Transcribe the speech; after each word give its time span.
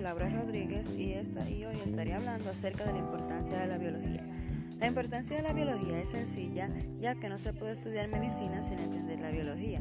Laura 0.00 0.28
Rodríguez 0.28 0.92
y, 0.96 1.14
esta, 1.14 1.50
y 1.50 1.64
hoy 1.64 1.76
estaré 1.84 2.14
hablando 2.14 2.48
acerca 2.48 2.84
de 2.84 2.92
la 2.92 2.98
importancia 3.00 3.58
de 3.58 3.66
la 3.66 3.76
biología. 3.76 4.22
La 4.78 4.86
importancia 4.86 5.36
de 5.36 5.42
la 5.42 5.52
biología 5.52 6.00
es 6.00 6.10
sencilla, 6.10 6.68
ya 7.00 7.16
que 7.16 7.28
no 7.28 7.38
se 7.40 7.52
puede 7.52 7.72
estudiar 7.72 8.06
medicina 8.08 8.62
sin 8.62 8.78
entender 8.78 9.18
la 9.18 9.30
biología. 9.30 9.80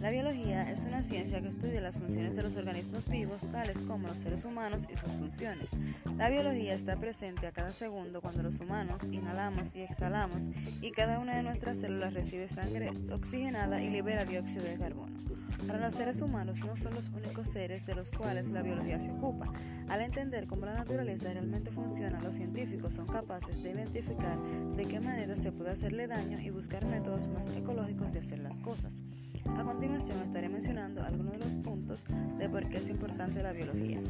La 0.00 0.10
biología 0.10 0.70
es 0.70 0.84
una 0.84 1.02
ciencia 1.02 1.40
que 1.40 1.48
estudia 1.48 1.80
las 1.80 1.96
funciones 1.96 2.36
de 2.36 2.42
los 2.44 2.54
organismos 2.54 3.08
vivos, 3.08 3.44
tales 3.50 3.78
como 3.78 4.06
los 4.06 4.20
seres 4.20 4.44
humanos 4.44 4.86
y 4.92 4.96
sus 4.96 5.10
funciones. 5.12 5.70
La 6.16 6.30
biología 6.30 6.74
está 6.74 6.96
presente 6.96 7.48
a 7.48 7.52
cada 7.52 7.72
segundo 7.72 8.20
cuando 8.20 8.44
los 8.44 8.60
humanos 8.60 9.00
inhalamos 9.10 9.74
y 9.74 9.80
exhalamos 9.80 10.44
y 10.82 10.92
cada 10.92 11.18
una 11.18 11.34
de 11.34 11.42
nuestras 11.42 11.78
células 11.78 12.14
recibe 12.14 12.48
sangre 12.48 12.90
oxigenada 13.10 13.82
y 13.82 13.90
libera 13.90 14.24
dióxido 14.24 14.64
de 14.64 14.76
carbono. 14.76 15.14
Para 15.66 15.80
los 15.80 15.94
seres 15.94 16.20
humanos 16.20 16.60
no 16.60 16.76
son 16.76 16.94
los 16.94 17.08
únicos 17.08 17.48
seres 17.48 17.86
de 17.86 17.94
los 17.94 18.10
cuales 18.10 18.50
la 18.50 18.62
biología 18.62 19.00
se 19.00 19.10
ocupa. 19.10 19.50
Al 19.88 20.00
entender 20.00 20.46
cómo 20.46 20.66
la 20.66 20.74
naturaleza 20.74 21.32
realmente 21.32 21.70
funciona, 21.70 22.20
los 22.20 22.36
científicos 22.36 22.94
son 22.94 23.06
capaces 23.06 23.62
de 23.62 23.70
identificar 23.70 24.38
de 24.76 24.84
qué 24.86 25.00
manera 25.00 25.36
se 25.36 25.52
puede 25.52 25.70
hacerle 25.70 26.06
daño 26.06 26.38
y 26.40 26.50
buscar 26.50 26.84
métodos 26.86 27.28
más 27.28 27.46
ecológicos 27.48 28.12
de 28.12 28.20
hacer 28.20 28.38
las 28.40 28.58
cosas. 28.58 29.02
A 29.56 29.62
continuación 29.62 30.20
estaré 30.22 30.48
mencionando 30.48 31.02
algunos 31.02 31.32
de 31.32 31.38
los 31.38 31.54
puntos 31.54 32.04
de 32.38 32.48
por 32.48 32.68
qué 32.68 32.78
es 32.78 32.88
importante 32.88 33.42
la 33.42 33.52
biología. 33.52 34.00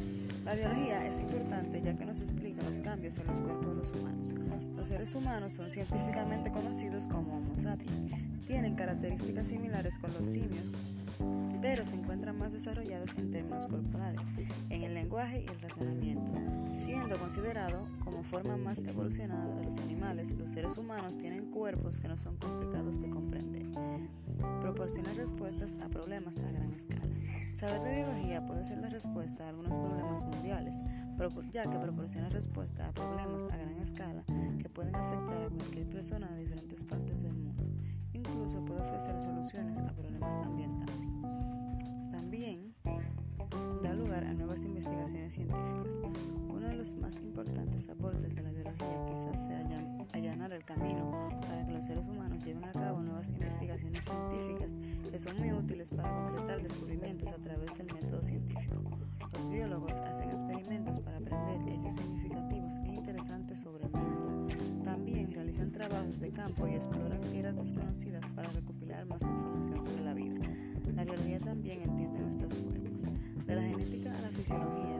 La 0.43 0.55
biología 0.55 1.05
es 1.07 1.19
importante 1.19 1.81
ya 1.81 1.95
que 1.95 2.05
nos 2.05 2.21
explica 2.21 2.63
los 2.63 2.79
cambios 2.79 3.17
en 3.19 3.27
los 3.27 3.39
cuerpos 3.41 3.67
de 3.67 3.75
los 3.75 3.91
humanos. 3.91 4.27
Los 4.75 4.87
seres 4.87 5.13
humanos 5.13 5.53
son 5.53 5.71
científicamente 5.71 6.51
conocidos 6.51 7.07
como 7.07 7.37
Homo 7.37 7.55
sapiens. 7.55 8.11
Tienen 8.47 8.75
características 8.75 9.47
similares 9.47 9.97
con 9.99 10.13
los 10.13 10.27
simios, 10.27 10.65
pero 11.61 11.85
se 11.85 11.95
encuentran 11.95 12.37
más 12.37 12.51
desarrollados 12.51 13.09
en 13.17 13.31
términos 13.31 13.67
corporales, 13.67 14.21
en 14.69 14.83
el 14.83 14.93
lenguaje 14.93 15.43
y 15.43 15.51
el 15.51 15.61
razonamiento. 15.61 16.31
Siendo 16.71 17.17
considerado 17.17 17.87
como 18.03 18.23
forma 18.23 18.57
más 18.57 18.79
evolucionada 18.79 19.55
de 19.55 19.65
los 19.65 19.77
animales, 19.77 20.31
los 20.31 20.51
seres 20.51 20.77
humanos 20.77 21.17
tienen 21.17 21.51
cuerpos 21.51 21.99
que 21.99 22.07
no 22.07 22.17
son 22.17 22.37
complicados 22.37 23.01
de 23.01 23.09
comprender. 23.09 23.65
Proporciona 24.61 25.13
respuestas 25.13 25.75
a 25.83 25.89
problemas 25.89 26.37
a 26.37 26.51
gran 26.51 26.71
escala. 26.73 27.01
Saber 27.53 27.81
de 27.81 27.95
biología 27.95 28.45
puede 28.45 28.65
ser 28.65 28.79
la 28.79 28.89
respuesta 28.89 29.45
a 29.45 29.49
algunos 29.49 29.71
problemas 29.71 30.23
mundiales, 30.23 30.75
ya 31.51 31.63
que 31.69 31.77
proporciona 31.77 32.29
respuesta 32.29 32.87
a 32.87 32.91
problemas 32.91 33.45
a 33.45 33.57
gran 33.57 33.77
escala 33.81 34.23
que 34.59 34.69
pueden 34.69 34.95
afectar 34.95 35.43
a 35.43 35.49
cualquier 35.49 35.87
persona 35.87 36.29
de 36.31 36.41
diferentes 36.41 36.83
partes 36.83 37.14
investigaciones 45.05 45.33
científicas. 45.33 46.13
Uno 46.49 46.67
de 46.67 46.75
los 46.75 46.95
más 46.95 47.15
importantes 47.17 47.89
aportes 47.89 48.35
de 48.35 48.41
la 48.41 48.51
biología 48.51 49.05
quizás 49.07 49.43
sea 49.43 49.63
allanar 50.13 50.51
el 50.53 50.63
camino 50.63 51.29
para 51.41 51.65
que 51.65 51.73
los 51.73 51.85
seres 51.85 52.07
humanos 52.07 52.43
lleven 52.43 52.63
a 52.63 52.71
cabo 52.71 53.01
nuevas 53.01 53.29
investigaciones 53.29 54.03
científicas 54.03 54.73
que 55.11 55.19
son 55.19 55.37
muy 55.37 55.51
útiles 55.51 55.89
para 55.89 56.09
concretar 56.09 56.63
descubrimientos 56.63 57.29
a 57.29 57.37
través 57.37 57.73
del 57.77 57.93
método 57.93 58.23
científico. 58.23 58.81
Los 59.33 59.49
biólogos 59.49 59.97
hacen 59.99 60.29
experimentos 60.29 60.99
para 60.99 61.17
aprender 61.17 61.73
hechos 61.73 61.95
significativos 61.95 62.75
e 62.85 62.87
interesantes 62.87 63.59
sobre 63.59 63.85
el 63.85 63.91
mundo. 63.91 64.47
También 64.83 65.31
realizan 65.31 65.71
trabajos 65.71 66.19
de 66.19 66.31
campo 66.31 66.67
y 66.67 66.75
exploran 66.75 67.21
tierras 67.21 67.55
desconocidas 67.55 68.25
para 68.35 68.49
recopilar 68.49 69.05
más 69.05 69.21
información 69.21 69.85
sobre 69.85 70.03
la 70.03 70.13
vida. 70.13 70.41
La 70.95 71.03
biología 71.03 71.39
también 71.39 71.81
entiende 71.81 72.19
nuestros 72.19 72.55
cuerpos. 72.55 72.85
De 73.45 73.55
la 73.55 73.61
genética 73.61 74.17
a 74.17 74.21
la 74.21 74.29
fisiología, 74.29 74.94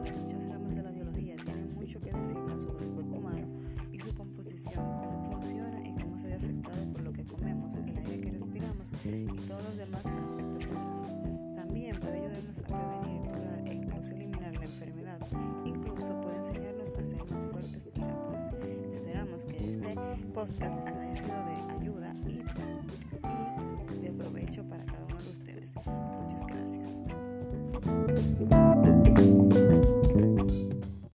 podcast 20.52 21.05